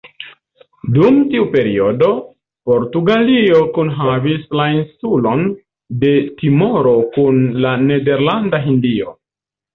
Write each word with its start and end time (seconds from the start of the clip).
Dum 0.93 1.17
tiu 1.33 1.43
periodo, 1.55 2.07
Portugalio 2.69 3.59
kunhavis 3.75 4.49
la 4.61 4.65
insulon 4.79 5.45
de 6.07 6.17
Timoro 6.41 6.97
kun 7.19 7.41
la 7.67 7.77
Nederlanda 7.85 8.65
Hindio. 8.67 9.17